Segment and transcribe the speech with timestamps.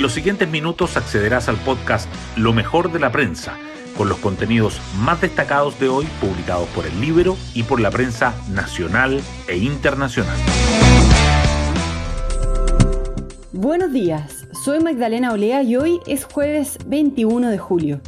[0.00, 3.58] En los siguientes minutos accederás al podcast Lo mejor de la prensa,
[3.98, 8.34] con los contenidos más destacados de hoy publicados por el libro y por la prensa
[8.50, 10.38] nacional e internacional.
[13.52, 18.00] Buenos días, soy Magdalena Olea y hoy es jueves 21 de julio.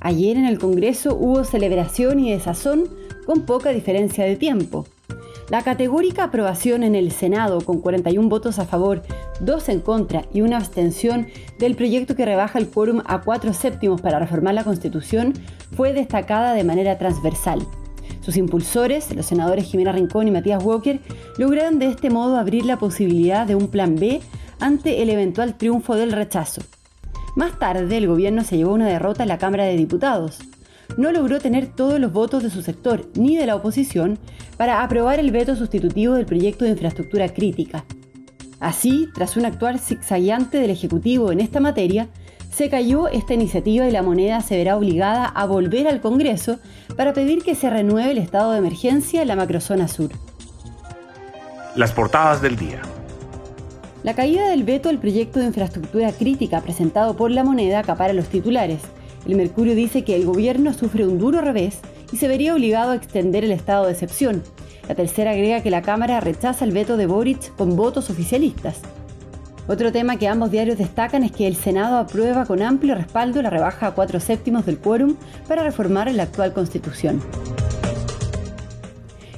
[0.00, 2.88] Ayer en el Congreso hubo celebración y desazón
[3.24, 4.84] con poca diferencia de tiempo.
[5.48, 9.02] La categórica aprobación en el Senado, con 41 votos a favor,
[9.40, 11.26] 2 en contra y una abstención
[11.58, 15.34] del proyecto que rebaja el quórum a 4 séptimos para reformar la Constitución,
[15.76, 17.66] fue destacada de manera transversal.
[18.20, 21.00] Sus impulsores, los senadores Jimena Rincón y Matías Walker,
[21.38, 24.20] lograron de este modo abrir la posibilidad de un plan B
[24.60, 26.62] ante el eventual triunfo del rechazo.
[27.34, 30.38] Más tarde, el gobierno se llevó una derrota en la Cámara de Diputados.
[30.96, 34.18] No logró tener todos los votos de su sector ni de la oposición
[34.56, 37.84] para aprobar el veto sustitutivo del proyecto de infraestructura crítica.
[38.60, 42.08] Así, tras un actuar zigzagueante del Ejecutivo en esta materia,
[42.52, 46.58] se cayó esta iniciativa y la moneda se verá obligada a volver al Congreso
[46.96, 50.10] para pedir que se renueve el estado de emergencia en la macrozona sur.
[51.74, 52.82] Las portadas del día.
[54.02, 58.28] La caída del veto al proyecto de infraestructura crítica presentado por la moneda acapara los
[58.28, 58.80] titulares.
[59.26, 61.78] El Mercurio dice que el gobierno sufre un duro revés
[62.12, 64.42] y se vería obligado a extender el estado de excepción.
[64.90, 68.80] La tercera agrega que la Cámara rechaza el veto de Boric con votos oficialistas.
[69.68, 73.50] Otro tema que ambos diarios destacan es que el Senado aprueba con amplio respaldo la
[73.50, 75.14] rebaja a cuatro séptimos del quórum
[75.46, 77.22] para reformar la actual constitución.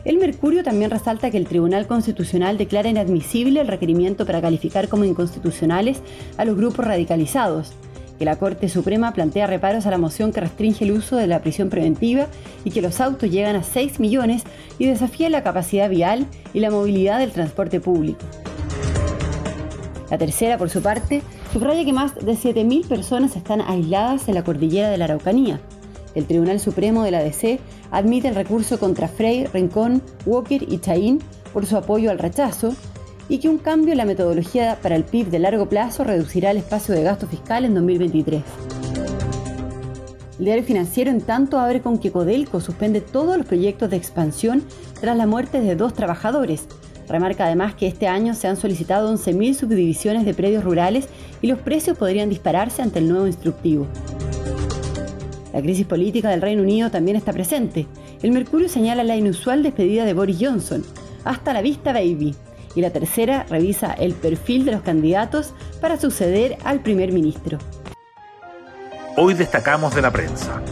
[0.07, 5.05] El Mercurio también resalta que el Tribunal Constitucional declara inadmisible el requerimiento para calificar como
[5.05, 6.01] inconstitucionales
[6.39, 7.75] a los grupos radicalizados,
[8.23, 11.43] que la Corte Suprema plantea reparos a la moción que restringe el uso de la
[11.43, 12.29] prisión preventiva
[12.63, 14.45] y que los autos llegan a 6 millones
[14.79, 18.21] y desafía la capacidad vial y la movilidad del transporte público.
[20.09, 21.21] La tercera, por su parte,
[21.53, 25.61] subraya que más de 7.000 personas están aisladas en la cordillera de la Araucanía,
[26.15, 27.59] el Tribunal Supremo de la DC
[27.91, 31.19] admite el recurso contra Frey, Rincón, Walker y Chaín
[31.53, 32.75] por su apoyo al rechazo
[33.29, 36.59] y que un cambio en la metodología para el PIB de largo plazo reducirá el
[36.59, 38.43] espacio de gasto fiscal en 2023.
[40.39, 44.65] El diario financiero en tanto abre con que Codelco suspende todos los proyectos de expansión
[45.01, 46.67] tras la muerte de dos trabajadores.
[47.09, 51.09] Remarca además que este año se han solicitado 11.000 subdivisiones de predios rurales
[51.43, 53.87] y los precios podrían dispararse ante el nuevo instructivo.
[55.53, 57.87] La crisis política del Reino Unido también está presente.
[58.23, 60.83] El Mercurio señala la inusual despedida de Boris Johnson.
[61.25, 62.35] Hasta la vista, baby.
[62.75, 67.59] Y la tercera revisa el perfil de los candidatos para suceder al primer ministro.
[69.17, 70.63] Hoy destacamos de la prensa.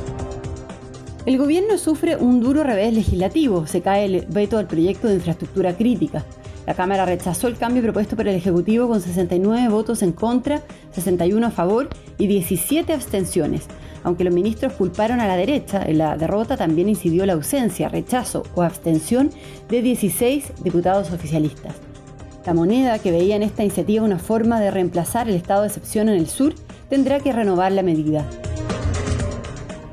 [1.26, 3.66] El gobierno sufre un duro revés legislativo.
[3.66, 6.24] Se cae el veto al proyecto de infraestructura crítica.
[6.66, 10.62] La Cámara rechazó el cambio propuesto por el Ejecutivo con 69 votos en contra,
[10.92, 13.66] 61 a favor y 17 abstenciones,
[14.04, 18.44] aunque los ministros culparon a la derecha, en la derrota también incidió la ausencia, rechazo
[18.54, 19.30] o abstención
[19.68, 21.74] de 16 diputados oficialistas.
[22.46, 26.08] La moneda, que veía en esta iniciativa una forma de reemplazar el estado de excepción
[26.08, 26.54] en el sur,
[26.88, 28.24] tendrá que renovar la medida.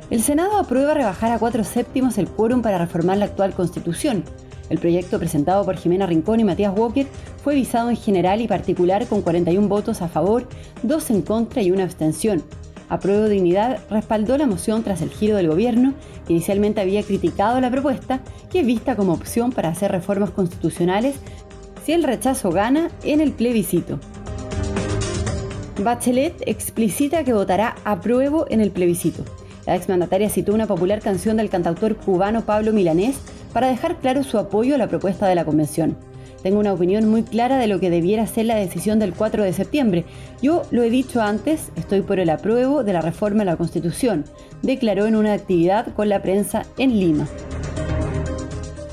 [0.09, 4.23] El Senado aprueba rebajar a cuatro séptimos el quórum para reformar la actual constitución.
[4.69, 7.05] El proyecto presentado por Jimena Rincón y Matías Walker
[7.43, 10.47] fue visado en general y particular con 41 votos a favor,
[10.83, 12.43] 2 en contra y una abstención,
[12.89, 15.93] Apruebo Dignidad respaldó la moción tras el giro del gobierno,
[16.25, 21.17] que inicialmente había criticado la propuesta, que es vista como opción para hacer reformas constitucionales
[21.87, 23.97] si el rechazo gana en el plebiscito.
[25.81, 29.23] Bachelet explicita que votará apruebo en el plebiscito.
[29.65, 33.17] La exmandataria citó una popular canción del cantautor cubano Pablo Milanés
[33.53, 35.95] para dejar claro su apoyo a la propuesta de la convención.
[36.43, 39.53] Tengo una opinión muy clara de lo que debiera ser la decisión del 4 de
[39.53, 40.03] septiembre.
[40.41, 44.25] Yo lo he dicho antes, estoy por el apruebo de la reforma a la Constitución,
[44.61, 47.29] declaró en una actividad con la prensa en Lima.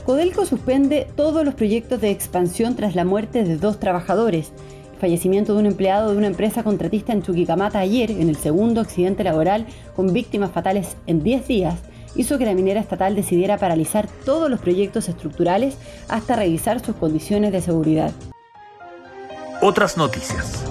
[0.04, 4.52] Codelco suspende todos los proyectos de expansión tras la muerte de dos trabajadores.
[4.92, 8.82] El fallecimiento de un empleado de una empresa contratista en Chuquicamata ayer, en el segundo
[8.82, 11.76] accidente laboral con víctimas fatales en 10 días,
[12.16, 15.78] hizo que la minera estatal decidiera paralizar todos los proyectos estructurales
[16.08, 18.12] hasta revisar sus condiciones de seguridad.
[19.62, 20.64] Otras noticias.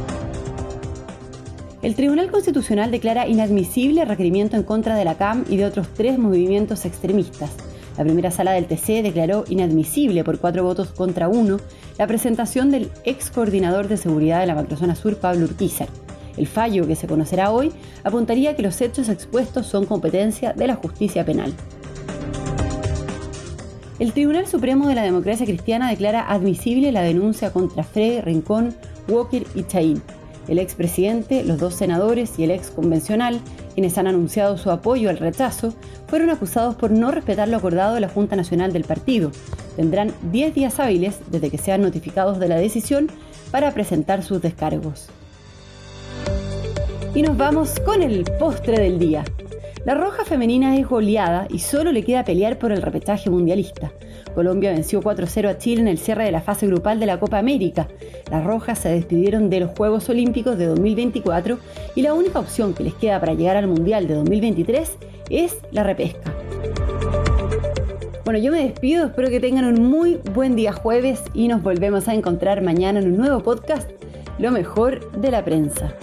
[1.81, 5.88] El Tribunal Constitucional declara inadmisible el requerimiento en contra de la CAM y de otros
[5.96, 7.50] tres movimientos extremistas.
[7.98, 11.60] La primera sala del TC declaró inadmisible por cuatro votos contra uno
[11.98, 15.88] la presentación del ex coordinador de seguridad de la macrozona sur, Pablo Urquizar.
[16.38, 17.72] El fallo, que se conocerá hoy,
[18.04, 21.54] apuntaría que los hechos expuestos son competencia de la justicia penal.
[24.00, 28.75] El Tribunal Supremo de la Democracia Cristiana declara admisible la denuncia contra Frey, Rincón,
[29.07, 30.01] Walker y Chaín.
[30.48, 33.40] El expresidente, los dos senadores y el ex convencional,
[33.74, 35.74] quienes han anunciado su apoyo al rechazo,
[36.08, 39.31] fueron acusados por no respetar lo acordado de la Junta Nacional del partido.
[39.75, 43.08] Tendrán 10 días hábiles desde que sean notificados de la decisión
[43.52, 45.08] para presentar sus descargos.
[47.16, 49.24] Y nos vamos con el postre del día.
[49.85, 53.91] La Roja Femenina es goleada y solo le queda pelear por el repechaje mundialista.
[54.33, 57.38] Colombia venció 4-0 a Chile en el cierre de la fase grupal de la Copa
[57.38, 57.89] América.
[58.31, 61.57] Las Rojas se despidieron de los Juegos Olímpicos de 2024
[61.95, 64.89] y la única opción que les queda para llegar al Mundial de 2023
[65.30, 66.33] es la repesca.
[68.24, 72.07] Bueno, yo me despido, espero que tengan un muy buen día jueves y nos volvemos
[72.07, 73.91] a encontrar mañana en un nuevo podcast,
[74.39, 75.94] Lo mejor de la prensa.